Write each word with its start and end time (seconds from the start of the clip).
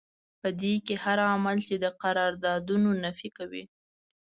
په 0.41 0.49
دې 0.61 0.73
کې 0.85 0.95
هر 1.03 1.17
عمل 1.31 1.57
چې 1.67 1.75
د 1.83 1.85
قراردادونو 2.01 2.89
نفي 3.03 3.29
کوي. 3.37 3.63